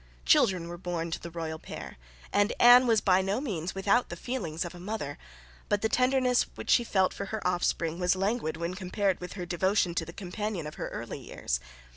Children 0.25 0.67
were 0.67 0.79
born 0.79 1.11
to 1.11 1.19
the 1.19 1.29
royal 1.29 1.59
pair: 1.59 1.97
and 2.33 2.53
Anne 2.59 2.87
was 2.87 3.01
by 3.01 3.21
no 3.21 3.39
means 3.39 3.75
without 3.75 4.09
the 4.09 4.15
feelings 4.15 4.65
of 4.65 4.73
a 4.73 4.79
mother. 4.79 5.19
But 5.69 5.83
the 5.83 5.89
tenderness 5.89 6.47
which 6.55 6.71
she 6.71 6.83
felt 6.83 7.13
for 7.13 7.25
her 7.25 7.47
offspring 7.47 7.99
was 7.99 8.15
languid 8.15 8.57
when 8.57 8.73
compared 8.73 9.19
with 9.21 9.33
her 9.33 9.45
devotion 9.45 9.93
to 9.93 10.03
the 10.05 10.11
companion 10.11 10.65
of 10.65 10.73
her 10.73 10.87
early 10.89 11.19
years. 11.19 11.59